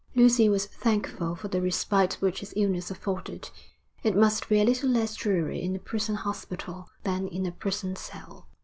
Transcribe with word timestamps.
Lucy 0.15 0.49
was 0.49 0.65
thankful 0.65 1.35
for 1.35 1.47
the 1.47 1.61
respite 1.61 2.15
which 2.21 2.39
his 2.39 2.55
illness 2.57 2.89
afforded. 2.89 3.51
It 4.01 4.17
must 4.17 4.49
be 4.49 4.59
a 4.59 4.63
little 4.65 4.89
less 4.89 5.13
dreary 5.13 5.61
in 5.61 5.75
a 5.75 5.79
prison 5.79 6.15
hospital 6.15 6.89
than 7.03 7.27
in 7.27 7.45
a 7.45 7.51
prison 7.51 7.95
cell. 7.95 8.47